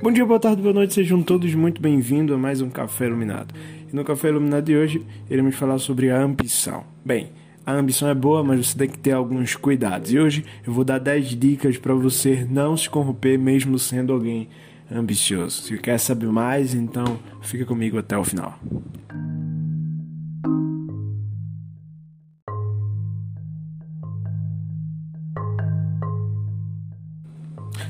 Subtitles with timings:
[0.00, 3.52] Bom dia, boa tarde, boa noite, sejam todos muito bem-vindos a mais um Café Iluminado.
[3.92, 6.84] E no Café Iluminado de hoje iremos falar sobre a ambição.
[7.04, 7.32] Bem,
[7.66, 10.12] a ambição é boa, mas você tem que ter alguns cuidados.
[10.12, 14.48] E hoje eu vou dar 10 dicas para você não se corromper mesmo sendo alguém
[14.88, 15.62] ambicioso.
[15.62, 18.56] Se quer saber mais, então fica comigo até o final.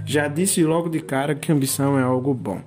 [0.09, 2.63] Já disse logo de cara que ambição é algo bom.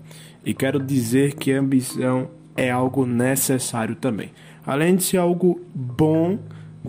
[0.46, 4.30] E quero dizer que ambição é algo necessário também.
[4.64, 6.38] Além de ser algo bom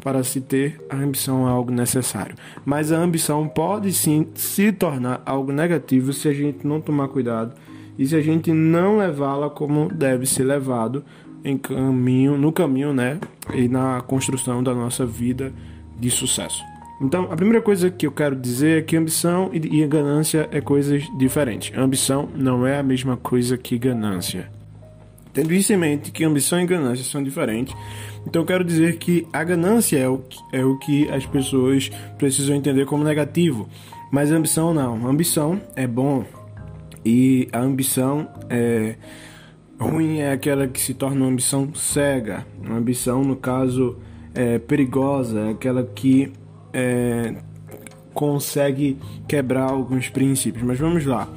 [0.02, 2.34] para se ter, a ambição é algo necessário.
[2.66, 7.54] Mas a ambição pode sim se tornar algo negativo se a gente não tomar cuidado
[7.98, 11.02] e se a gente não levá-la como deve ser levado
[11.42, 13.18] em caminho, no caminho, né,
[13.54, 15.50] e na construção da nossa vida
[15.98, 16.62] de sucesso.
[17.02, 21.02] Então, a primeira coisa que eu quero dizer é que ambição e ganância é coisas
[21.18, 21.76] diferentes.
[21.76, 24.48] Ambição não é a mesma coisa que ganância.
[25.32, 27.74] Tendo isso em mente que ambição e ganância são diferentes,
[28.26, 31.90] então eu quero dizer que a ganância é o que, é o que as pessoas
[32.18, 33.68] precisam entender como negativo,
[34.12, 35.06] mas a ambição não.
[35.06, 36.24] A ambição é bom
[37.04, 38.94] e a ambição é
[39.80, 42.46] ruim é aquela que se torna uma ambição cega.
[42.62, 43.96] Uma ambição, no caso,
[44.34, 46.30] é perigosa, é aquela que
[46.72, 47.34] é,
[48.14, 50.64] consegue quebrar alguns princípios.
[50.64, 51.28] Mas vamos lá.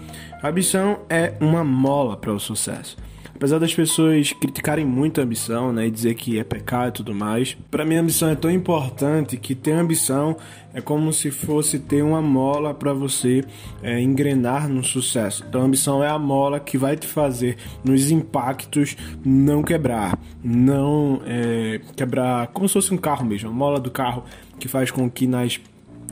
[0.41, 2.97] A ambição é uma mola para o sucesso.
[3.36, 7.14] Apesar das pessoas criticarem muito a ambição, né, e dizer que é pecado e tudo
[7.14, 10.38] mais, para mim a ambição é tão importante que ter ambição
[10.73, 13.44] é como se fosse ter uma mola para você
[13.83, 15.44] é, engrenar no sucesso.
[15.47, 21.22] Então a ambição é a mola que vai te fazer nos impactos não quebrar, não
[21.25, 24.23] é, quebrar como se fosse um carro mesmo, a mola do carro
[24.58, 25.59] que faz com que nas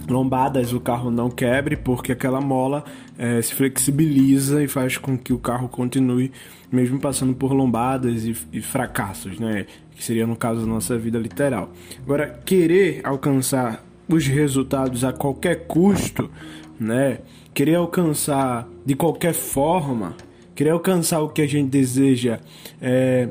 [0.08, 2.83] lombadas o carro não quebre, porque aquela mola
[3.17, 6.31] é, se flexibiliza e faz com que o carro continue,
[6.72, 9.66] mesmo passando por lombadas e, e fracassos, né?
[9.95, 11.72] Que seria no caso da nossa vida literal.
[12.03, 16.29] Agora, querer alcançar os resultados a qualquer custo,
[16.79, 17.19] né?
[17.53, 20.16] Querer alcançar de qualquer forma,
[20.56, 22.40] querer alcançar o que a gente deseja
[22.81, 23.29] é,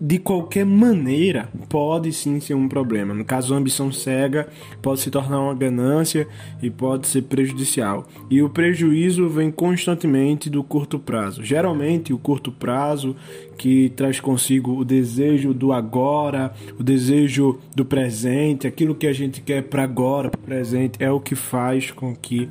[0.00, 3.14] de qualquer maneira pode sim ser um problema.
[3.14, 4.48] No caso, a ambição cega
[4.82, 6.26] pode se tornar uma ganância
[6.62, 8.06] e pode ser prejudicial.
[8.28, 11.44] E o prejuízo vem constantemente do curto prazo.
[11.44, 13.14] Geralmente, o curto prazo
[13.56, 19.40] que traz consigo o desejo do agora, o desejo do presente, aquilo que a gente
[19.40, 22.48] quer para agora, para o presente, é o que faz com que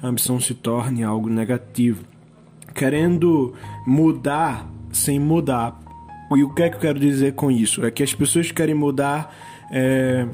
[0.00, 2.04] a ambição se torne algo negativo.
[2.72, 3.52] Querendo
[3.86, 5.83] mudar sem mudar
[6.36, 7.84] e o que é que eu quero dizer com isso?
[7.84, 9.34] É que as pessoas querem mudar,
[9.70, 10.26] é,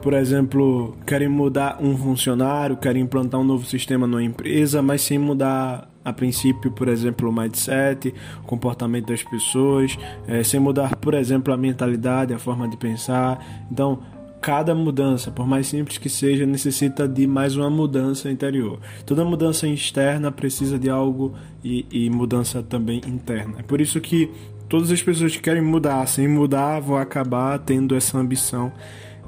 [0.00, 5.18] por exemplo, querem mudar um funcionário, querem implantar um novo sistema numa empresa, mas sem
[5.18, 8.12] mudar a princípio, por exemplo, o mindset,
[8.42, 9.96] o comportamento das pessoas,
[10.26, 13.64] é, sem mudar, por exemplo, a mentalidade, a forma de pensar.
[13.70, 14.00] Então,
[14.42, 18.80] cada mudança, por mais simples que seja, necessita de mais uma mudança interior.
[19.06, 23.60] Toda mudança externa precisa de algo e, e mudança também interna.
[23.60, 24.28] É por isso que
[24.72, 28.72] todas as pessoas que querem mudar, sem mudar, vão acabar tendo essa ambição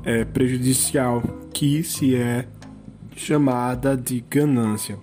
[0.03, 1.21] é, prejudicial,
[1.53, 2.47] que se é
[3.15, 4.97] chamada de ganância.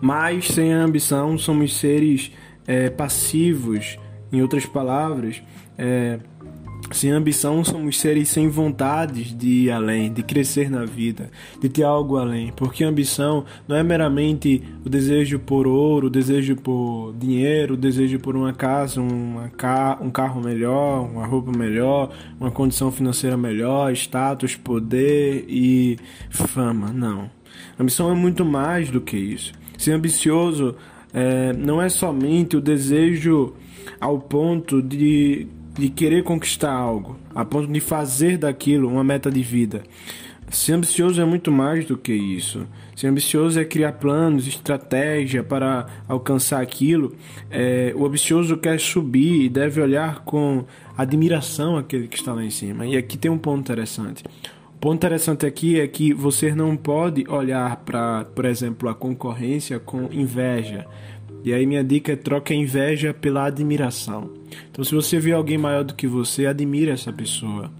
[0.00, 2.32] Mas sem a ambição, somos seres
[2.66, 3.96] é, passivos,
[4.32, 5.40] em outras palavras,
[5.78, 6.18] é,
[6.92, 11.30] sem ambição, somos seres sem vontade de ir além, de crescer na vida,
[11.60, 12.52] de ter algo além.
[12.54, 18.18] Porque ambição não é meramente o desejo por ouro, o desejo por dinheiro, o desejo
[18.18, 23.92] por uma casa, uma ca um carro melhor, uma roupa melhor, uma condição financeira melhor,
[23.92, 25.98] status, poder e
[26.30, 26.92] fama.
[26.92, 27.30] Não.
[27.78, 29.52] Ambição é muito mais do que isso.
[29.76, 30.74] Ser ambicioso
[31.12, 33.54] é, não é somente o desejo
[34.00, 35.46] ao ponto de
[35.78, 39.82] de querer conquistar algo, a ponto de fazer daquilo uma meta de vida.
[40.50, 42.66] Ser ambicioso é muito mais do que isso.
[42.94, 47.16] Ser ambicioso é criar planos, estratégia para alcançar aquilo.
[47.50, 50.64] É, o ambicioso quer subir e deve olhar com
[50.96, 52.86] admiração aquele que está lá em cima.
[52.86, 54.22] E aqui tem um ponto interessante.
[54.76, 59.80] O ponto interessante aqui é que você não pode olhar para, por exemplo, a concorrência
[59.80, 60.86] com inveja.
[61.44, 64.30] E aí minha dica é troque a inveja pela admiração.
[64.70, 67.70] Então se você vê alguém maior do que você, admire essa pessoa.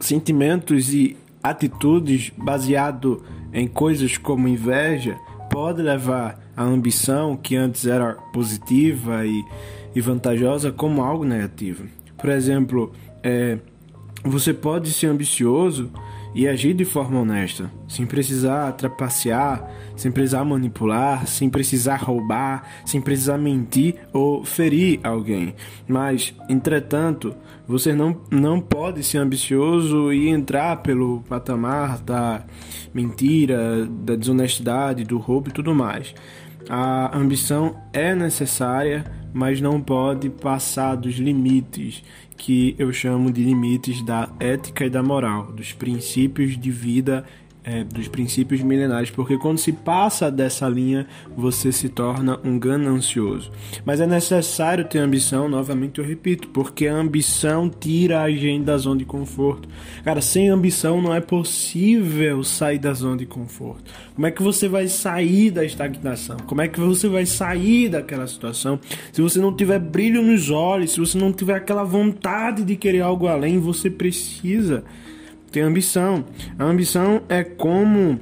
[0.00, 3.22] Sentimentos e atitudes baseado
[3.52, 5.16] em coisas como inveja
[5.50, 9.44] pode levar a ambição que antes era positiva e,
[9.94, 11.84] e vantajosa como algo negativo.
[12.16, 12.92] Por exemplo,
[13.22, 13.58] é,
[14.24, 15.90] você pode ser ambicioso
[16.34, 23.00] e agir de forma honesta, sem precisar trapacear, sem precisar manipular, sem precisar roubar, sem
[23.00, 25.54] precisar mentir ou ferir alguém.
[25.86, 27.34] Mas, entretanto,
[27.66, 32.44] você não, não pode ser ambicioso e entrar pelo patamar da
[32.92, 36.14] mentira, da desonestidade, do roubo e tudo mais.
[36.68, 42.02] A ambição é necessária, mas não pode passar dos limites
[42.36, 47.24] que eu chamo de limites da ética e da moral, dos princípios de vida
[47.64, 53.50] é, dos princípios milenares, porque quando se passa dessa linha, você se torna um ganancioso.
[53.84, 58.76] Mas é necessário ter ambição, novamente eu repito, porque a ambição tira a gente da
[58.76, 59.66] zona de conforto.
[60.04, 63.90] Cara, sem ambição não é possível sair da zona de conforto.
[64.14, 66.36] Como é que você vai sair da estagnação?
[66.46, 68.78] Como é que você vai sair daquela situação
[69.10, 73.00] se você não tiver brilho nos olhos, se você não tiver aquela vontade de querer
[73.00, 74.84] algo além, você precisa
[75.50, 76.24] ter ambição.
[76.58, 78.20] A ambição é como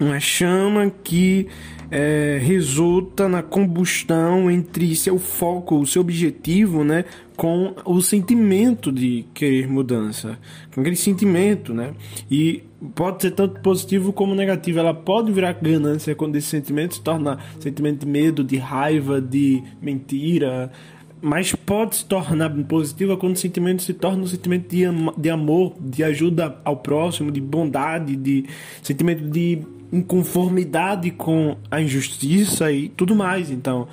[0.00, 1.46] uma chama que
[1.92, 7.04] é, resulta na combustão entre seu foco, o seu objetivo, né,
[7.36, 10.38] com o sentimento de querer mudança,
[10.74, 11.92] com aquele sentimento, né,
[12.30, 12.62] e
[12.94, 14.78] pode ser tanto positivo como negativo.
[14.78, 19.62] Ela pode virar ganância quando esse sentimento se torna sentimento de medo, de raiva, de
[19.82, 20.72] mentira,
[21.20, 24.84] mas pode se tornar positiva quando o sentimento se torna um sentimento de,
[25.18, 28.46] de amor, de ajuda ao próximo, de bondade, de
[28.82, 29.62] sentimento de
[29.92, 33.50] inconformidade com a injustiça e tudo mais.
[33.50, 33.86] Então,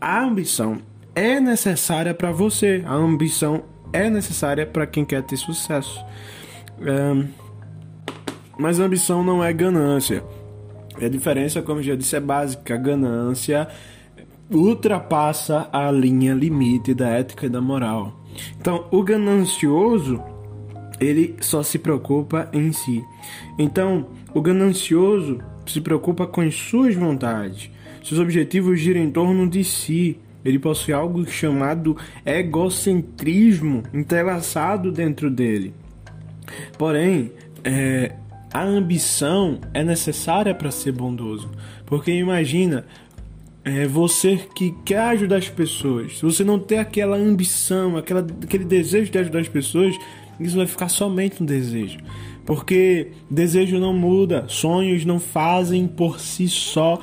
[0.00, 0.78] a ambição
[1.14, 3.62] é necessária para você, a ambição
[3.92, 6.04] é necessária para quem quer ter sucesso.
[6.80, 7.28] Um,
[8.58, 10.24] mas a ambição não é ganância.
[11.00, 12.74] a diferença, como já disse, é básica.
[12.74, 13.68] A ganância
[14.50, 18.20] ultrapassa a linha limite da ética e da moral.
[18.58, 20.20] Então, o ganancioso,
[21.00, 23.04] ele só se preocupa em si.
[23.58, 27.70] Então, o ganancioso se preocupa com as suas vontades.
[28.02, 30.18] Seus objetivos giram em torno de si.
[30.44, 35.72] Ele possui algo chamado egocentrismo entrelaçado dentro dele.
[36.76, 37.32] Porém,
[37.64, 38.14] é,
[38.52, 41.50] a ambição é necessária para ser bondoso.
[41.86, 42.84] Porque imagina,
[43.64, 48.64] é você que quer ajudar as pessoas, se você não ter aquela ambição, aquela, aquele
[48.64, 49.96] desejo de ajudar as pessoas,
[50.40, 51.98] isso vai ficar somente um desejo.
[52.44, 57.00] Porque desejo não muda, sonhos não fazem por si só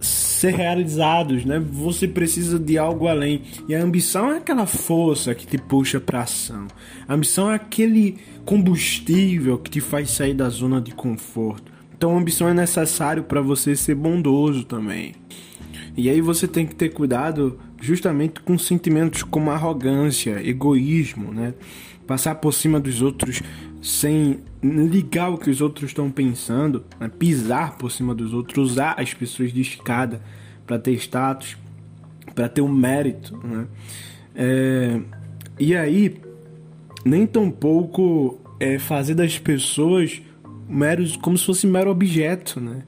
[0.00, 1.60] ser realizados, né?
[1.60, 3.42] Você precisa de algo além.
[3.68, 6.66] E a ambição é aquela força que te puxa para ação.
[7.06, 11.72] A ambição é aquele combustível que te faz sair da zona de conforto.
[11.96, 15.14] Então a ambição é necessário para você ser bondoso também.
[15.96, 21.54] E aí você tem que ter cuidado justamente com sentimentos como arrogância, egoísmo, né?
[22.06, 23.42] Passar por cima dos outros
[23.80, 27.08] sem ligar o que os outros estão pensando, né?
[27.08, 30.22] pisar por cima dos outros, usar as pessoas de escada
[30.66, 31.56] para ter status,
[32.34, 33.66] para ter um mérito, né?
[34.34, 35.00] É...
[35.58, 36.20] E aí,
[37.04, 40.22] nem tão pouco é fazer das pessoas
[40.68, 42.84] meros como se fosse mero objeto, né?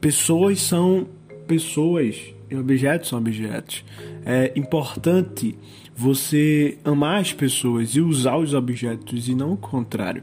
[0.00, 1.06] Pessoas são
[1.46, 3.84] pessoas e objetos são objetos.
[4.24, 5.56] É importante
[5.94, 10.22] você amar as pessoas e usar os objetos e não o contrário.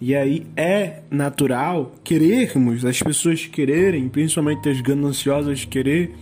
[0.00, 6.14] E aí é natural querermos, as pessoas quererem, principalmente as gananciosas querer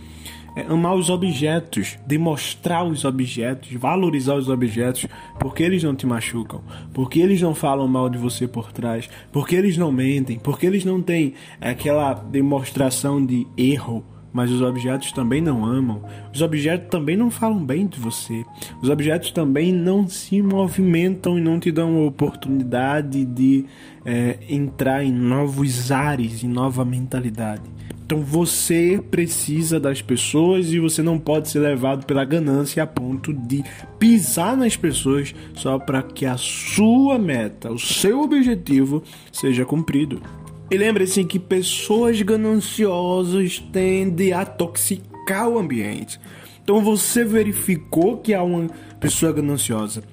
[0.55, 5.05] é amar os objetos, demonstrar os objetos, valorizar os objetos,
[5.37, 6.63] porque eles não te machucam,
[6.93, 10.85] porque eles não falam mal de você por trás, porque eles não mentem, porque eles
[10.85, 16.03] não têm aquela demonstração de erro mas os objetos também não amam.
[16.33, 18.43] Os objetos também não falam bem de você.
[18.81, 23.63] Os objetos também não se movimentam e não te dão a oportunidade de
[24.03, 27.63] é, entrar em novos ares, em nova mentalidade.
[28.05, 33.33] Então você precisa das pessoas e você não pode ser levado pela ganância a ponto
[33.33, 33.63] de
[33.97, 39.01] pisar nas pessoas só para que a sua meta, o seu objetivo
[39.31, 40.21] seja cumprido.
[40.69, 46.19] E lembre-se que pessoas gananciosas tendem a toxicar o ambiente.
[46.63, 48.67] Então você verificou que há uma
[48.99, 50.03] pessoa gananciosa.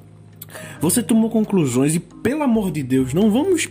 [0.81, 3.71] Você tomou conclusões e, pelo amor de Deus, não vamos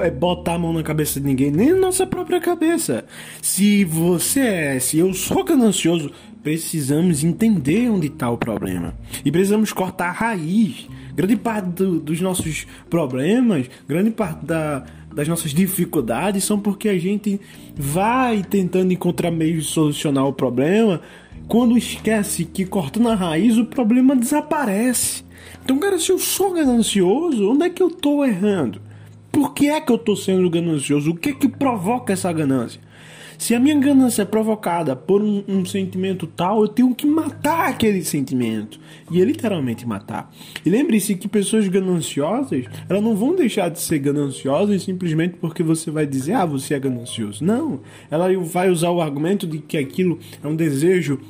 [0.00, 3.04] é, botar a mão na cabeça de ninguém, nem na nossa própria cabeça.
[3.40, 6.10] Se você é, se eu sou ganancioso,
[6.42, 8.94] precisamos entender onde está o problema.
[9.24, 10.88] E precisamos cortar a raiz.
[11.14, 14.84] Grande parte do, dos nossos problemas, grande parte da,
[15.14, 17.40] das nossas dificuldades são porque a gente
[17.74, 21.00] vai tentando encontrar meios de solucionar o problema,
[21.46, 25.24] quando esquece que cortando a raiz o problema desaparece.
[25.64, 28.80] Então, cara, se eu sou ganancioso, onde é que eu estou errando?
[29.32, 31.10] Por que é que eu estou sendo ganancioso?
[31.10, 32.80] O que é que provoca essa ganância?
[33.38, 37.68] Se a minha ganância é provocada por um, um, sentimento tal, eu tenho que matar
[37.68, 38.80] aquele sentimento.
[39.12, 40.34] E é literalmente matar.
[40.66, 45.88] E lembre-se que pessoas gananciosas, elas não vão deixar de ser gananciosas simplesmente porque você
[45.88, 47.44] vai dizer, ah, você é ganancioso.
[47.44, 47.80] Não.
[48.10, 51.20] Ela vai usar o argumento de que aquilo é um desejo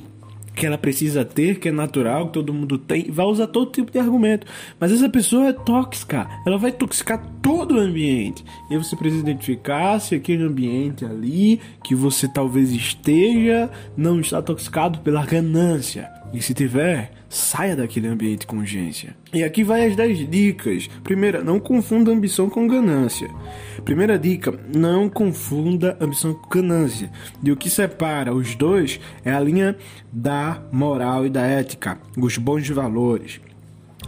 [0.59, 3.91] que ela precisa ter, que é natural, que todo mundo tem, vai usar todo tipo
[3.93, 4.47] de argumento.
[4.79, 8.45] Mas essa pessoa é tóxica, ela vai toxicar todo o ambiente.
[8.71, 14.99] E você precisa identificar se aquele ambiente ali que você talvez esteja não está toxicado
[14.99, 16.18] pela ganância.
[16.33, 19.17] E se tiver, saia daquele ambiente com urgência.
[19.33, 20.89] E aqui vai as 10 dicas.
[21.03, 23.29] Primeira, não confunda ambição com ganância.
[23.85, 27.11] Primeira dica, não confunda ambição com ganância.
[27.43, 29.77] E o que separa os dois é a linha
[30.13, 33.41] da moral e da ética, os bons valores.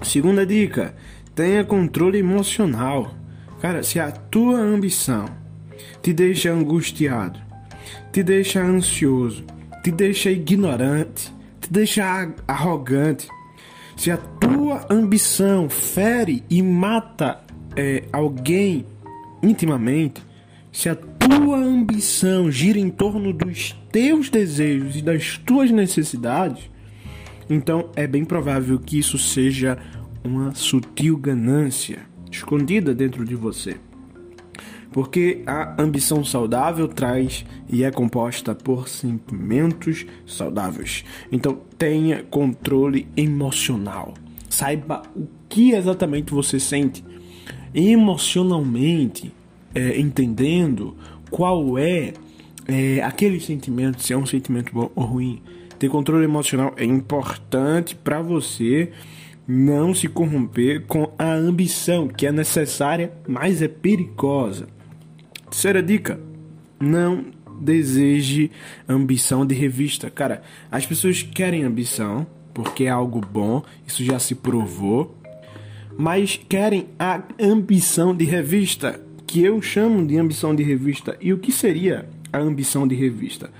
[0.02, 0.94] Segunda dica,
[1.34, 3.14] tenha controle emocional.
[3.60, 5.26] Cara, se a tua ambição
[6.02, 7.38] te deixa angustiado,
[8.12, 9.44] te deixa ansioso,
[9.82, 11.32] te deixa ignorante,
[11.70, 13.28] te deixa arrogante,
[13.96, 17.40] se a tua ambição fere e mata
[17.76, 18.84] é, alguém
[19.40, 20.20] intimamente,
[20.72, 26.68] se a tua ambição gira em torno dos teus desejos e das tuas necessidades,
[27.48, 29.78] então é bem provável que isso seja
[30.24, 32.00] uma sutil ganância
[32.30, 33.76] escondida dentro de você
[34.92, 41.04] porque a ambição saudável traz e é composta por sentimentos saudáveis.
[41.30, 44.14] Então tenha controle emocional.
[44.49, 47.04] Saiba o que exatamente você sente
[47.73, 49.32] emocionalmente,
[49.75, 50.97] é, entendendo
[51.30, 52.12] qual é,
[52.66, 55.42] é aquele sentimento, se é um sentimento bom ou ruim.
[55.78, 58.90] Ter controle emocional é importante para você
[59.47, 64.79] não se corromper com a ambição que é necessária, mas é perigosa.
[65.50, 66.21] Terceira dica:
[66.78, 67.26] não
[67.61, 68.50] deseje
[68.88, 70.09] ambição de revista.
[70.09, 75.16] Cara, as pessoas querem ambição porque é algo bom, isso já se provou,
[75.97, 81.16] mas querem a ambição de revista, que eu chamo de ambição de revista.
[81.21, 83.50] E o que seria a ambição de revista?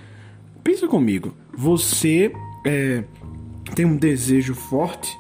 [0.63, 2.33] Pensa comigo, você
[2.67, 3.05] é,
[3.75, 5.17] tem um desejo forte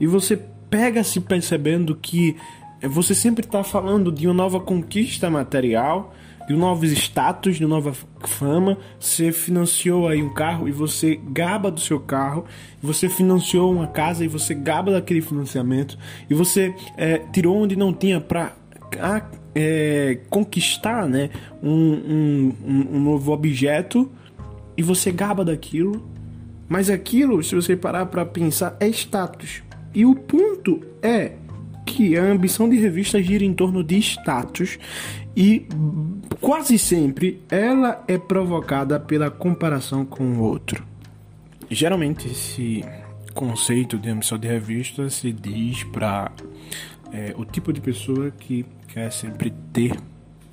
[0.00, 0.36] e você
[0.70, 2.36] pega se percebendo que
[2.82, 6.14] você sempre está falando de uma nova conquista material,
[6.46, 8.78] de novos status, de nova fama.
[9.00, 12.44] Você financiou aí um carro e você gaba do seu carro.
[12.80, 15.98] Você financiou uma casa e você gaba daquele financiamento.
[16.30, 18.54] E você é, tirou onde não tinha para
[19.54, 21.30] é, conquistar né,
[21.62, 24.10] um, um, um novo objeto
[24.76, 26.08] e você gaba daquilo.
[26.68, 29.62] Mas aquilo, se você parar para pensar, é status.
[29.94, 31.32] E o ponto é
[31.88, 34.78] que a ambição de revista gira em torno de status
[35.34, 35.66] e
[36.38, 40.84] quase sempre ela é provocada pela comparação com o outro.
[41.70, 42.84] Geralmente esse
[43.34, 46.30] conceito de ambição de revista se diz para
[47.10, 49.96] é, o tipo de pessoa que quer sempre ter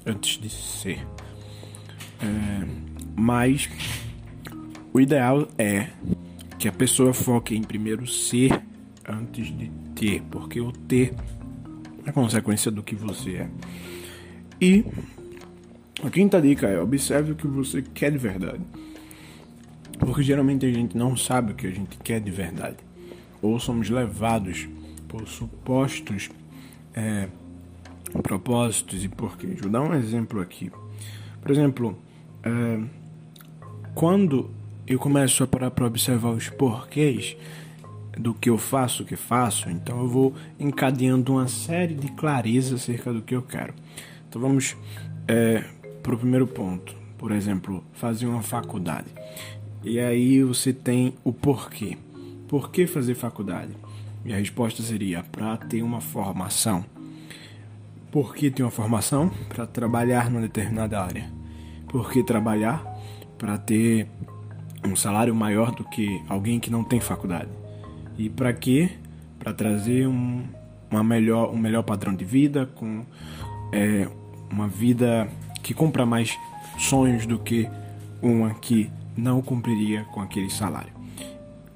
[0.05, 1.05] antes de ser.
[2.21, 2.65] É,
[3.13, 3.69] mas
[4.93, 5.89] o ideal é
[6.57, 8.61] que a pessoa foque em primeiro ser
[9.07, 11.13] antes de ter, porque o ter
[12.05, 13.49] é consequência do que você é.
[14.59, 14.85] E
[16.03, 18.61] a quinta dica é observe o que você quer de verdade.
[19.99, 22.77] Porque geralmente a gente não sabe o que a gente quer de verdade.
[23.41, 24.67] Ou somos levados
[25.07, 26.29] por supostos
[26.93, 27.27] é,
[28.21, 29.59] propósitos e porquês.
[29.59, 30.71] Vou dar um exemplo aqui.
[31.41, 31.97] Por exemplo,
[32.43, 32.79] é,
[33.93, 34.49] quando
[34.87, 37.35] eu começo a parar para observar os porquês,
[38.17, 42.75] do que eu faço, o que faço, então eu vou encadeando uma série de clareza
[42.75, 43.73] acerca do que eu quero.
[44.27, 44.75] Então vamos
[45.27, 45.63] é,
[46.01, 49.07] para o primeiro ponto, por exemplo, fazer uma faculdade.
[49.83, 51.97] E aí você tem o porquê.
[52.47, 53.71] Por que fazer faculdade?
[54.23, 56.83] E a resposta seria para ter uma formação.
[58.11, 59.29] Por que ter uma formação?
[59.49, 61.29] Para trabalhar numa determinada área.
[61.87, 62.83] Por que trabalhar?
[63.37, 64.07] Para ter
[64.83, 67.49] um salário maior do que alguém que não tem faculdade.
[68.17, 68.89] E para quê?
[69.39, 70.43] Para trazer um,
[70.89, 73.05] uma melhor, um melhor padrão de vida, com
[73.71, 74.07] é,
[74.49, 75.27] uma vida
[75.61, 76.37] que cumpra mais
[76.77, 77.69] sonhos do que
[78.21, 80.93] uma que não cumpriria com aquele salário.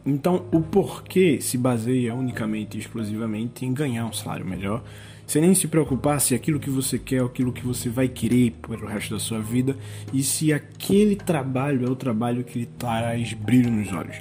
[0.06, 4.84] Então, o porquê se baseia unicamente e exclusivamente em ganhar um salário melhor,
[5.28, 8.88] sem nem se preocupar se aquilo que você quer aquilo que você vai querer pelo
[8.88, 9.78] resto da sua vida
[10.12, 14.18] e se aquele trabalho é o trabalho que lhe traz brilho nos olhos.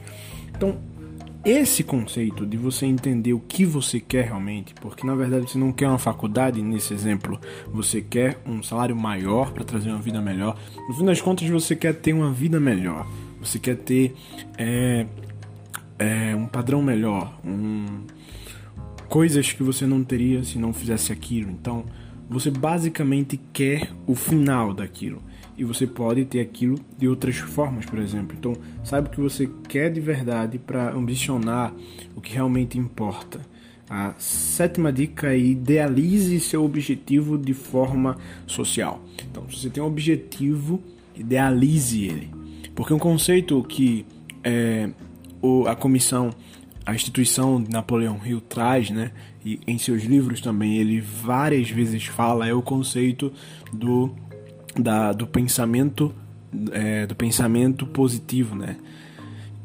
[0.54, 0.76] Então,
[1.48, 5.72] esse conceito de você entender o que você quer realmente, porque na verdade você não
[5.72, 7.40] quer uma faculdade, nesse exemplo,
[7.72, 10.58] você quer um salário maior para trazer uma vida melhor.
[10.88, 13.06] No fim das contas, você quer ter uma vida melhor,
[13.40, 14.14] você quer ter
[14.58, 15.06] é,
[15.98, 18.02] é, um padrão melhor, um,
[19.08, 21.50] coisas que você não teria se não fizesse aquilo.
[21.50, 21.86] Então,
[22.28, 25.22] você basicamente quer o final daquilo
[25.58, 28.36] e você pode ter aquilo de outras formas, por exemplo.
[28.38, 31.74] Então, saiba o que você quer de verdade para ambicionar
[32.14, 33.40] o que realmente importa.
[33.90, 39.02] A sétima dica é idealize seu objetivo de forma social.
[39.28, 40.80] Então, se você tem um objetivo,
[41.16, 42.30] idealize ele.
[42.76, 44.06] Porque um conceito que
[44.44, 44.88] é,
[45.42, 46.30] o, a comissão,
[46.86, 49.10] a instituição de Napoleão Hill traz, né,
[49.44, 53.32] e em seus livros também ele várias vezes fala, é o conceito
[53.72, 54.14] do
[54.78, 56.14] da, do pensamento
[56.72, 58.76] é, do pensamento positivo, né?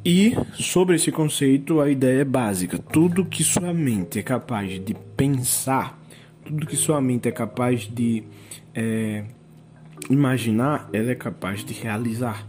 [0.06, 4.94] E sobre esse conceito a ideia é básica: tudo que sua mente é capaz de
[5.16, 6.00] pensar,
[6.44, 8.24] tudo que sua mente é capaz de
[8.76, 9.24] é,
[10.10, 12.46] imaginar, ela é capaz de realizar.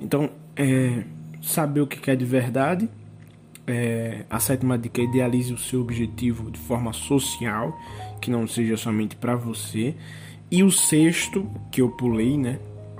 [0.00, 1.04] Então, é,
[1.40, 2.88] saber o que é de verdade.
[3.64, 7.76] É, a sétima dica idealize o seu objetivo de forma social,
[8.20, 9.94] que não seja somente para você.
[10.52, 12.58] E o sexto, que eu pulei, né?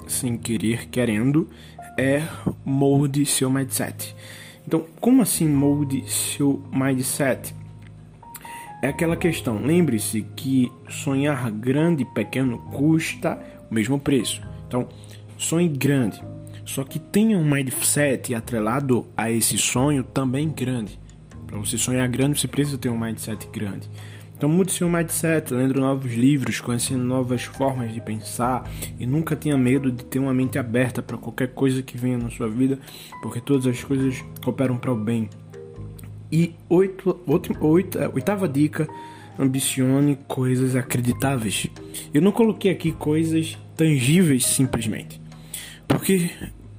[0.09, 1.47] Sem querer, querendo,
[1.99, 2.23] é
[2.65, 4.17] molde seu mindset.
[4.67, 7.55] Então, como assim molde seu mindset?
[8.81, 13.39] É aquela questão, lembre-se que sonhar grande e pequeno custa
[13.71, 14.41] o mesmo preço.
[14.67, 14.89] Então,
[15.37, 16.25] sonhe grande,
[16.65, 20.99] só que tenha um mindset atrelado a esse sonho também grande.
[21.47, 23.91] Para você sonhar grande, você precisa ter um mindset grande.
[24.43, 28.69] Então mude seu mindset, lendo novos livros, conhecendo novas formas de pensar
[28.99, 32.29] e nunca tenha medo de ter uma mente aberta para qualquer coisa que venha na
[32.29, 32.77] sua vida,
[33.23, 35.31] porque todas as coisas cooperam para o bem.
[36.33, 38.89] E oito, oito, oito, é, oitava dica,
[39.39, 41.69] ambicione coisas acreditáveis.
[42.13, 45.21] Eu não coloquei aqui coisas tangíveis simplesmente,
[45.87, 46.31] porque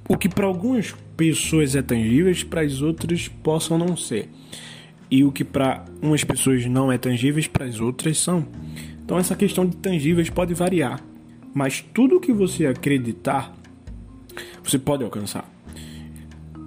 [0.06, 4.28] o que para algumas pessoas é tangível, para as outras possam não ser
[5.14, 8.44] e o que para umas pessoas não é tangíveis, para as outras são.
[9.04, 11.00] Então essa questão de tangíveis pode variar,
[11.54, 13.54] mas tudo que você acreditar,
[14.64, 15.48] você pode alcançar.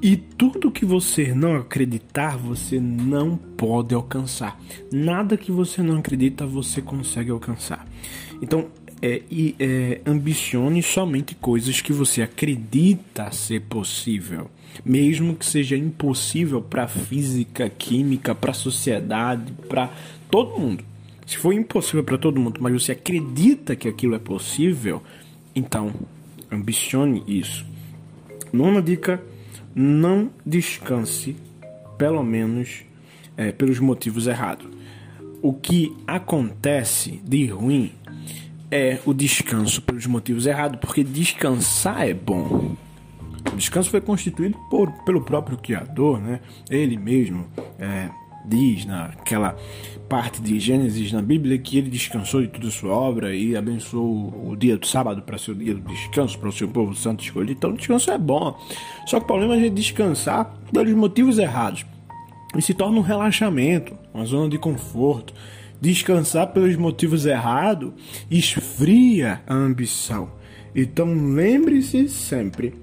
[0.01, 4.57] E tudo que você não acreditar, você não pode alcançar.
[4.93, 7.86] Nada que você não acredita, você consegue alcançar.
[8.41, 8.67] Então,
[9.01, 14.49] é, e, é, ambicione somente coisas que você acredita ser possível,
[14.83, 19.91] mesmo que seja impossível para física, química, para sociedade, para
[20.29, 20.83] todo mundo.
[21.25, 25.03] Se for impossível para todo mundo, mas você acredita que aquilo é possível,
[25.55, 25.93] então
[26.51, 27.65] ambicione isso.
[28.51, 29.21] Nona dica:
[29.75, 31.36] não descanse,
[31.97, 32.83] pelo menos
[33.36, 34.67] é, pelos motivos errados.
[35.41, 37.91] O que acontece de ruim
[38.69, 42.75] é o descanso pelos motivos errados, porque descansar é bom.
[43.51, 46.41] O descanso foi constituído por, pelo próprio Criador, né?
[46.69, 47.47] Ele mesmo
[47.80, 48.10] é,
[48.45, 49.56] diz naquela
[50.10, 54.49] parte de Gênesis na Bíblia que ele descansou de toda a sua obra e abençoou
[54.49, 57.23] o dia do sábado para ser o dia do descanso para o seu povo santo
[57.23, 57.53] escolhido.
[57.53, 58.58] Então, o descanso é bom.
[59.06, 61.86] Só que o problema é descansar pelos motivos errados.
[62.56, 65.34] E se torna um relaxamento, uma zona de conforto
[65.79, 67.93] descansar pelos motivos errados
[68.29, 70.31] esfria a ambição.
[70.75, 72.73] Então lembre-se sempre,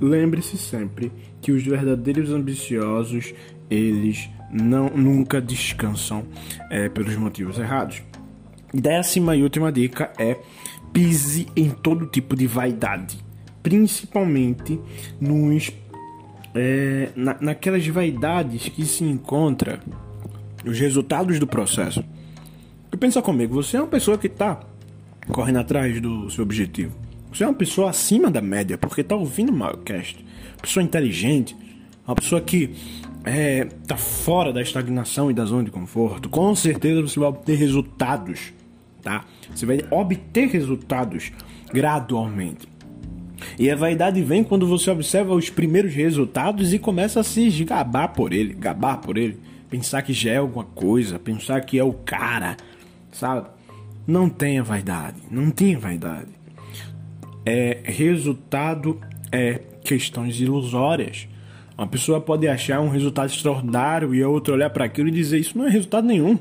[0.00, 3.34] lembre-se sempre que os verdadeiros ambiciosos
[3.70, 6.24] eles não nunca descansam
[6.70, 8.02] é, pelos motivos errados.
[8.72, 10.36] Décima e última dica é
[10.92, 13.18] pise em todo tipo de vaidade,
[13.62, 14.78] principalmente
[15.20, 15.72] nos
[16.54, 19.80] é, na, naquelas vaidades que se encontra
[20.64, 22.04] os resultados do processo.
[23.00, 24.60] Pensa comigo, você é uma pessoa que está
[25.32, 26.94] correndo atrás do seu objetivo.
[27.32, 30.22] Você é uma pessoa acima da média, porque está ouvindo o.
[30.52, 31.56] Uma pessoa inteligente,
[32.06, 32.74] uma pessoa que
[33.24, 36.28] é, tá fora da estagnação e da zona de conforto.
[36.28, 38.52] Com certeza você vai obter resultados,
[39.02, 39.24] tá?
[39.54, 41.32] Você vai obter resultados
[41.72, 42.68] gradualmente.
[43.58, 48.08] E a vaidade vem quando você observa os primeiros resultados e começa a se gabar
[48.08, 49.38] por ele, gabar por ele,
[49.70, 52.58] pensar que já é alguma coisa, pensar que é o cara,
[53.12, 53.48] sabe?
[54.06, 56.28] Não tenha vaidade, não tenha vaidade.
[57.44, 59.00] É resultado
[59.32, 61.28] é questões ilusórias.
[61.76, 65.38] Uma pessoa pode achar um resultado extraordinário e a outra olhar para aquilo e dizer
[65.38, 66.38] isso não é resultado nenhum.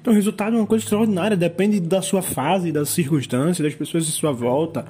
[0.00, 4.08] Então, o resultado é uma coisa extraordinária, depende da sua fase, das circunstâncias, das pessoas
[4.08, 4.86] em sua volta.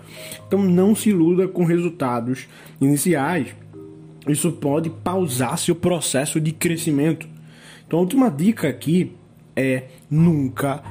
[0.46, 2.46] Então, não se iluda com resultados
[2.80, 3.48] iniciais.
[4.28, 7.28] isso pode pausar seu processo de crescimento.
[7.86, 9.12] Então, a última dica aqui
[9.56, 10.82] é nunca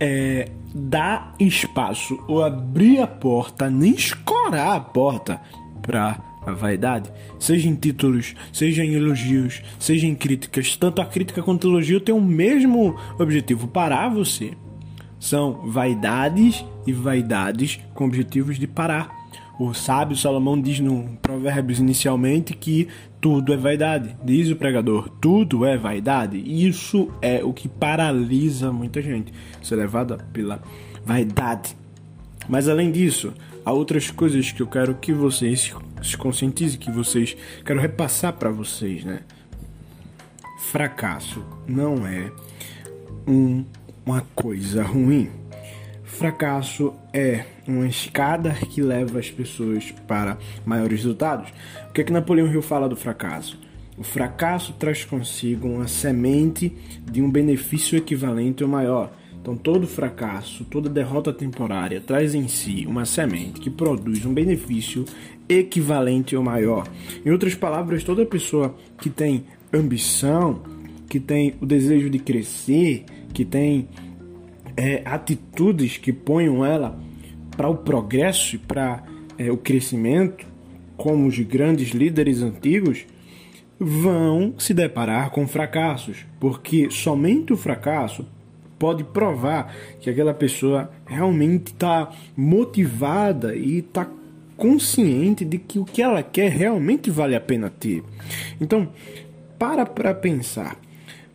[0.00, 5.40] é, dar espaço ou abrir a porta, nem escorar a porta
[5.82, 10.74] para a vaidade, seja em títulos, seja em elogios, seja em críticas.
[10.74, 14.52] Tanto a crítica quanto o elogio têm o mesmo objetivo: parar você.
[15.18, 19.20] São vaidades e vaidades com objetivos de parar.
[19.58, 22.88] O sábio Salomão diz no Provérbios inicialmente que
[23.20, 24.16] tudo é vaidade.
[24.24, 26.38] Diz o pregador, tudo é vaidade.
[26.38, 30.62] Isso é o que paralisa muita gente, ser levada pela
[31.04, 31.76] vaidade.
[32.48, 33.32] Mas além disso,
[33.64, 38.50] há outras coisas que eu quero que vocês se conscientizem, que vocês quero repassar para
[38.50, 39.20] vocês, né?
[40.70, 42.30] Fracasso não é
[43.26, 43.64] um,
[44.04, 45.39] uma coisa ruim.
[46.10, 51.48] Fracasso é uma escada que leva as pessoas para maiores resultados.
[51.88, 53.58] O que é que Napoleão Hill fala do fracasso?
[53.96, 56.76] O fracasso traz consigo uma semente
[57.10, 59.10] de um benefício equivalente ou maior.
[59.40, 65.06] Então, todo fracasso, toda derrota temporária traz em si uma semente que produz um benefício
[65.48, 66.86] equivalente ou maior.
[67.24, 70.60] Em outras palavras, toda pessoa que tem ambição,
[71.08, 73.88] que tem o desejo de crescer, que tem
[74.80, 76.98] é, atitudes que ponham ela
[77.54, 79.02] para o progresso e para
[79.36, 80.46] é, o crescimento,
[80.96, 83.04] como os grandes líderes antigos,
[83.78, 88.26] vão se deparar com fracassos, porque somente o fracasso
[88.78, 94.08] pode provar que aquela pessoa realmente está motivada e está
[94.56, 98.02] consciente de que o que ela quer realmente vale a pena ter.
[98.58, 98.88] Então,
[99.58, 100.78] para para pensar.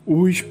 [0.03, 0.43] Os,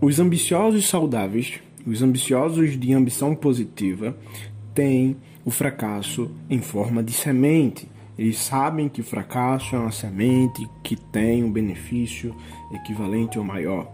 [0.00, 1.60] os ambiciosos saudáveis,
[1.90, 4.16] os ambiciosos de ambição positiva,
[4.74, 7.88] têm o fracasso em forma de semente.
[8.18, 12.34] Eles sabem que o fracasso é uma semente que tem um benefício
[12.72, 13.90] equivalente ou maior.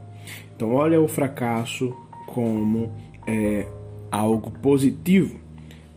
[0.54, 1.94] Então, olha o fracasso
[2.26, 2.92] como
[3.26, 3.66] é,
[4.10, 5.38] algo positivo.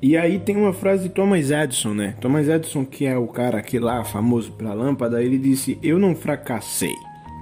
[0.02, 2.16] E aí tem uma frase de Thomas Edison, né?
[2.22, 6.16] Thomas Edison, que é o cara que lá famoso pela lâmpada, ele disse: "Eu não
[6.16, 6.96] fracassei".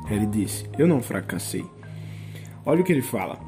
[0.10, 1.66] Ele disse: "Eu não fracassei".
[2.66, 3.47] Olha o que ele fala.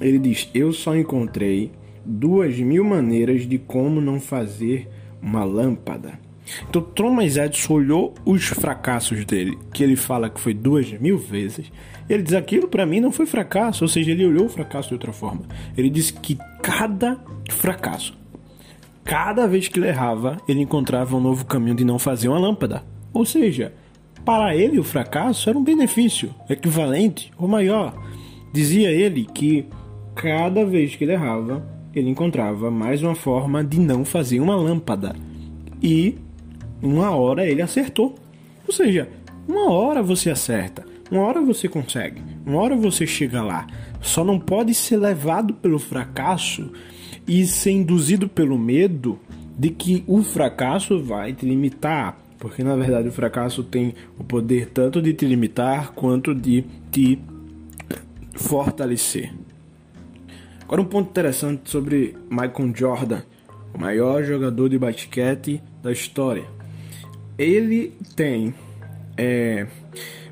[0.00, 1.72] Ele diz: "Eu só encontrei
[2.04, 4.88] duas mil maneiras de como não fazer
[5.20, 6.26] uma lâmpada".
[6.68, 11.70] Então Thomas Edison olhou os fracassos dele, que ele fala que foi duas mil vezes.
[12.08, 14.94] Ele diz aquilo para mim não foi fracasso, ou seja, ele olhou o fracasso de
[14.94, 15.42] outra forma.
[15.76, 17.18] Ele disse que cada
[17.50, 18.16] fracasso,
[19.04, 22.84] cada vez que ele errava, ele encontrava um novo caminho de não fazer uma lâmpada.
[23.12, 23.72] Ou seja,
[24.24, 27.94] para ele o fracasso era um benefício equivalente ou maior.
[28.52, 29.66] Dizia ele que
[30.16, 31.62] cada vez que ele errava,
[31.94, 35.14] ele encontrava mais uma forma de não fazer uma lâmpada.
[35.82, 36.16] E
[36.82, 38.14] uma hora ele acertou.
[38.66, 39.08] Ou seja,
[39.46, 43.66] uma hora você acerta, uma hora você consegue, uma hora você chega lá.
[44.00, 46.72] Só não pode ser levado pelo fracasso
[47.28, 49.18] e ser induzido pelo medo
[49.58, 52.16] de que o fracasso vai te limitar.
[52.38, 57.18] Porque na verdade o fracasso tem o poder tanto de te limitar quanto de te
[58.34, 59.32] fortalecer.
[60.66, 63.22] Agora um ponto interessante sobre Michael Jordan,
[63.72, 66.56] o maior jogador de basquete da história
[67.38, 68.54] ele tem
[69.16, 69.66] é,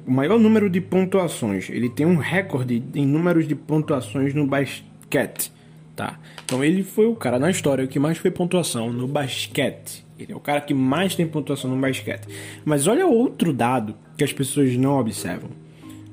[0.07, 1.69] o maior número de pontuações.
[1.69, 5.53] Ele tem um recorde em números de pontuações no basquete,
[5.95, 6.19] tá?
[6.45, 10.05] Então ele foi o cara na história que mais fez pontuação no basquete.
[10.19, 12.27] Ele é o cara que mais tem pontuação no basquete.
[12.65, 15.51] Mas olha outro dado que as pessoas não observam.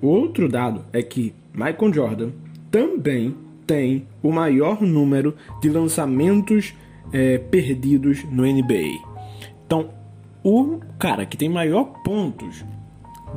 [0.02, 2.30] O outro dado é que Michael Jordan
[2.72, 3.36] também
[3.72, 6.74] tem o maior número de lançamentos
[7.14, 9.00] é, perdidos no NBA.
[9.66, 9.92] Então
[10.44, 12.66] o cara que tem maior pontos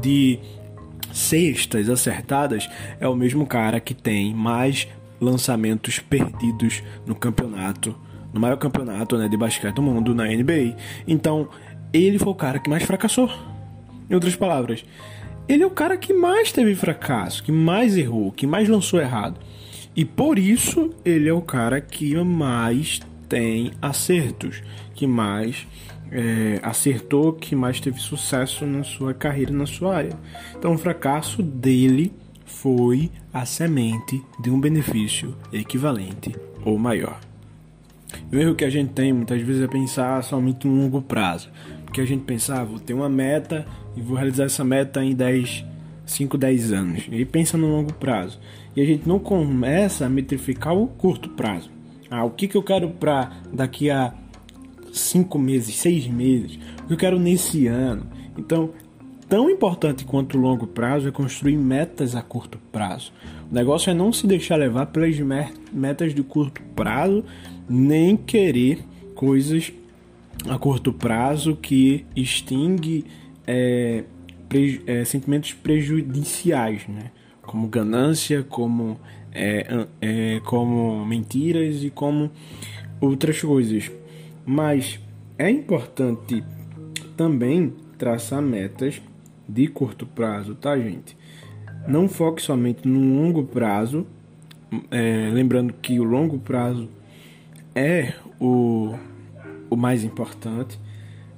[0.00, 0.40] de
[1.12, 2.68] cestas acertadas
[2.98, 4.88] é o mesmo cara que tem mais
[5.20, 7.94] lançamentos perdidos no campeonato,
[8.32, 10.76] no maior campeonato né, de basquete do mundo, na NBA.
[11.06, 11.48] Então,
[11.92, 13.30] ele foi o cara que mais fracassou.
[14.10, 14.84] Em outras palavras,
[15.48, 19.38] ele é o cara que mais teve fracasso, que mais errou, que mais lançou errado.
[19.96, 24.62] E por isso, ele é o cara que mais tem acertos,
[24.94, 25.66] que mais
[26.10, 30.18] é, acertou, que mais teve sucesso na sua carreira, na sua área.
[30.56, 32.12] Então, o fracasso dele
[32.44, 37.20] foi a semente de um benefício equivalente ou maior.
[38.32, 41.50] O erro que a gente tem muitas vezes é pensar somente no longo prazo.
[41.84, 45.14] Porque a gente pensa, ah, vou ter uma meta e vou realizar essa meta em
[45.14, 45.64] 10,
[46.06, 47.08] 5, 10 anos.
[47.10, 48.38] E pensa no longo prazo.
[48.76, 51.70] E a gente não começa a metrificar o curto prazo.
[52.10, 54.14] Ah, o que, que eu quero para daqui a
[54.92, 58.06] cinco meses, seis meses, o que eu quero nesse ano.
[58.38, 58.70] Então,
[59.28, 63.12] tão importante quanto o longo prazo é construir metas a curto prazo.
[63.50, 65.16] O negócio é não se deixar levar pelas
[65.72, 67.24] metas de curto prazo,
[67.68, 69.72] nem querer coisas
[70.48, 73.04] a curto prazo que extingue
[73.46, 74.04] é,
[74.86, 77.10] é, sentimentos prejudiciais, né?
[77.42, 78.98] como ganância, como,
[79.32, 82.30] é, é, como mentiras e como
[83.00, 83.90] outras coisas.
[84.44, 84.98] Mas
[85.38, 86.42] é importante
[87.16, 89.00] também traçar metas
[89.48, 91.16] de curto prazo, tá, gente?
[91.86, 94.06] Não foque somente no longo prazo,
[94.90, 96.88] é, lembrando que o longo prazo
[97.74, 98.94] é o,
[99.68, 100.78] o mais importante,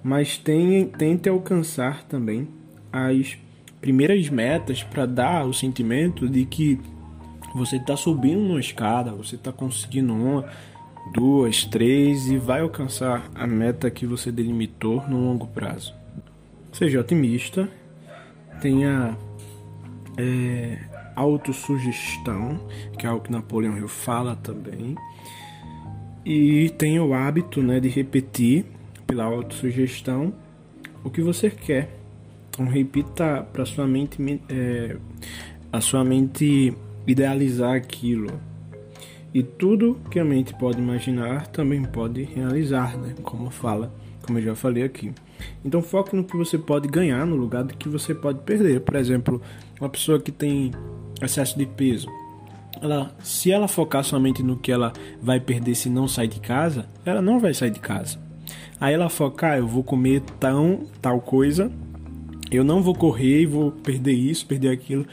[0.02, 2.48] mas tem, tente alcançar também
[2.92, 3.36] as
[3.80, 6.80] primeiras metas para dar o sentimento de que
[7.54, 10.44] você está subindo uma escada, você está conseguindo uma,
[11.12, 15.94] duas, três e vai alcançar a meta que você delimitou no longo prazo.
[16.72, 17.68] Seja otimista,
[18.60, 19.16] tenha
[20.18, 20.78] é,
[21.14, 22.60] autossugestão,
[22.98, 24.94] que é algo que Napoleão Hill fala também,
[26.24, 28.66] e tenha o hábito né, de repetir
[29.06, 30.34] pela autossugestão
[31.04, 31.96] o que você quer.
[32.56, 34.96] Então repita para sua mente é,
[35.70, 36.74] a sua mente
[37.06, 38.40] idealizar aquilo.
[39.34, 43.14] E tudo que a mente pode imaginar também pode realizar, né?
[43.22, 43.92] Como fala,
[44.22, 45.12] como eu já falei aqui.
[45.62, 48.80] Então foque no que você pode ganhar no lugar do que você pode perder.
[48.80, 49.42] Por exemplo,
[49.78, 50.70] uma pessoa que tem
[51.20, 52.08] excesso de peso,
[52.80, 56.86] ela, se ela focar somente no que ela vai perder se não sair de casa,
[57.04, 58.18] ela não vai sair de casa.
[58.80, 61.70] Aí ela focar, ah, eu vou comer tão tal coisa,
[62.50, 65.06] eu não vou correr e vou perder isso, perder aquilo.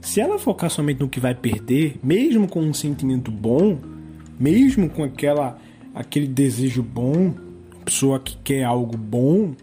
[0.00, 3.78] Se ela focar somente no que vai perder, mesmo com um sentimento bom,
[4.38, 5.58] mesmo com aquela
[5.94, 7.34] aquele desejo bom,
[7.84, 9.54] pessoa que quer algo bom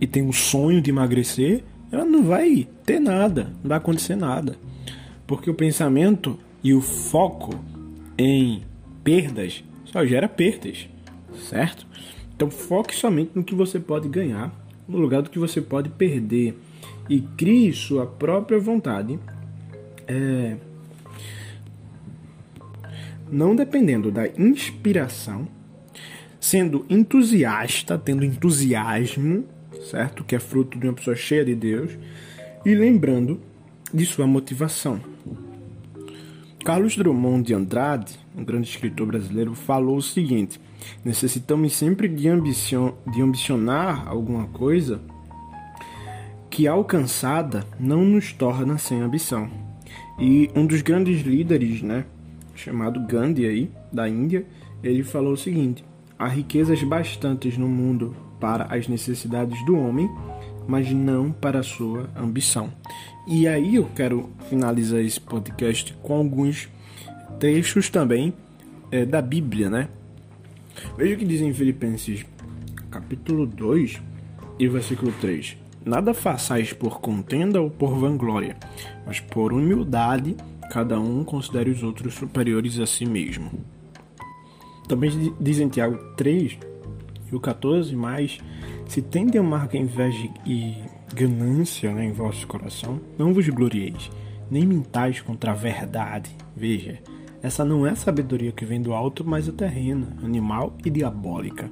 [0.00, 4.56] e tem um sonho de emagrecer, ela não vai ter nada, não vai acontecer nada.
[5.26, 7.54] Porque o pensamento e o foco
[8.16, 8.62] em
[9.04, 10.88] perdas só gera perdas,
[11.48, 11.86] certo?
[12.34, 14.54] Então foque somente no que você pode ganhar,
[14.88, 16.58] no lugar do que você pode perder
[17.08, 19.18] e crie sua própria vontade,
[20.06, 20.56] é,
[23.30, 25.46] não dependendo da inspiração,
[26.40, 29.44] sendo entusiasta, tendo entusiasmo,
[29.90, 30.24] certo?
[30.24, 31.92] Que é fruto de uma pessoa cheia de Deus,
[32.64, 33.40] e lembrando
[33.92, 35.00] de sua motivação.
[36.64, 40.60] Carlos Drummond de Andrade, um grande escritor brasileiro, falou o seguinte:
[41.04, 42.28] Necessitamos sempre de,
[43.12, 45.00] de ambicionar alguma coisa
[46.48, 49.50] que alcançada não nos torna sem ambição.
[50.18, 52.04] E um dos grandes líderes, né,
[52.54, 54.46] chamado Gandhi aí, da Índia,
[54.82, 55.84] ele falou o seguinte:
[56.18, 60.08] há riquezas bastantes no mundo para as necessidades do homem,
[60.66, 62.72] mas não para a sua ambição.
[63.26, 66.68] E aí eu quero finalizar esse podcast com alguns
[67.38, 68.32] trechos também
[68.90, 69.88] é, da Bíblia, né?
[70.96, 72.24] Veja o que diz em Filipenses
[72.90, 74.00] capítulo 2
[74.58, 75.56] e versículo 3.
[75.84, 78.56] Nada façais por contenda ou por vanglória,
[79.06, 80.36] mas por humildade
[80.70, 83.50] cada um considere os outros superiores a si mesmo.
[84.86, 86.58] Também diz em Tiago 3
[87.30, 88.38] e o 14, mas
[88.86, 90.76] se tende a marca inveja e
[91.14, 94.10] ganância né, em vosso coração, não vos glorieis,
[94.50, 96.30] nem mintais contra a verdade.
[96.56, 96.98] Veja,
[97.42, 101.70] essa não é sabedoria que vem do alto, mas é terrena, animal e diabólica.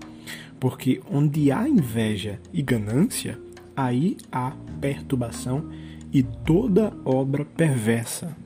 [0.61, 3.39] Porque onde há inveja e ganância,
[3.77, 5.71] aí há perturbação
[6.13, 8.37] e toda obra perversa.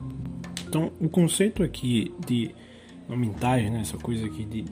[0.67, 2.53] Então, o conceito aqui de
[3.07, 4.65] nomentagem, né, essa coisa aqui de,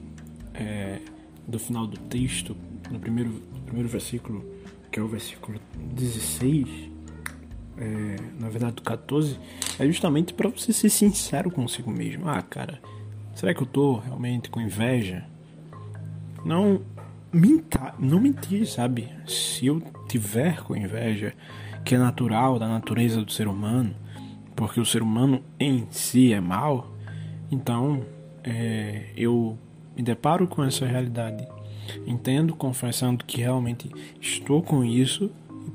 [0.54, 0.98] é,
[1.46, 2.56] do final do texto,
[2.90, 4.44] no primeiro, no primeiro versículo,
[4.90, 5.60] que é o versículo
[5.94, 6.90] 16,
[7.80, 9.38] é, na verdade do 14,
[9.78, 12.28] é justamente para você ser sincero consigo mesmo.
[12.28, 12.80] Ah, cara,
[13.34, 15.24] será que eu tô realmente com inveja?
[16.44, 16.82] Não
[17.32, 19.08] minta, não mentir, sabe?
[19.26, 21.34] Se eu tiver com inveja,
[21.84, 23.94] que é natural da natureza do ser humano,
[24.54, 26.92] porque o ser humano em si é mal,
[27.50, 28.04] então
[28.44, 29.58] é, eu
[29.96, 31.46] me deparo com essa realidade,
[32.06, 33.90] entendo, confessando que realmente
[34.20, 35.30] estou com isso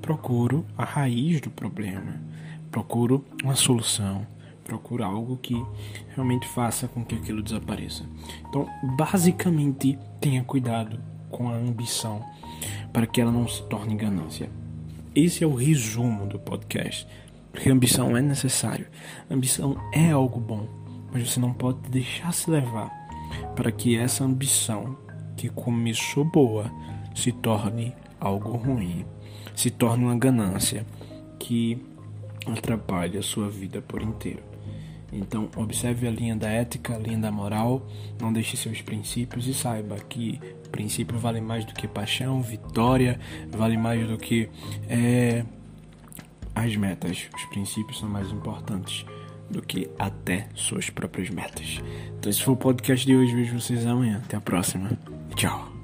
[0.05, 2.21] procuro a raiz do problema.
[2.69, 4.27] Procuro uma solução,
[4.63, 5.59] procuro algo que
[6.13, 8.05] realmente faça com que aquilo desapareça.
[8.47, 10.99] Então, basicamente, tenha cuidado
[11.31, 12.23] com a ambição
[12.93, 14.47] para que ela não se torne ganância.
[15.15, 17.07] Esse é o resumo do podcast.
[17.51, 18.85] Porque ambição é necessário.
[19.31, 20.67] Ambição é algo bom,
[21.11, 22.91] mas você não pode deixar se levar
[23.55, 24.95] para que essa ambição
[25.35, 26.71] que começou boa
[27.15, 29.03] se torne algo ruim.
[29.55, 30.85] Se torne uma ganância
[31.39, 31.77] que
[32.45, 34.43] atrapalha a sua vida por inteiro.
[35.11, 37.87] Então, observe a linha da ética, a linha da moral,
[38.19, 40.39] não deixe seus princípios e saiba que
[40.71, 43.17] princípio vale mais do que paixão, vitória,
[43.49, 44.49] vale mais do que
[44.89, 45.45] é,
[46.53, 47.29] as metas.
[47.33, 49.05] Os princípios são mais importantes
[49.49, 51.81] do que até suas próprias metas.
[52.19, 53.33] Então, esse foi o podcast de hoje.
[53.33, 54.21] Vejo vocês amanhã.
[54.25, 54.91] Até a próxima.
[55.35, 55.74] Tchau.